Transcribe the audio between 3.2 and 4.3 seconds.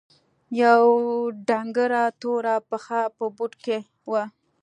بوټ کښې وه.